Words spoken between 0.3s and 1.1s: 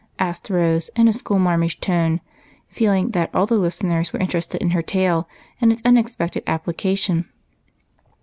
Rose, in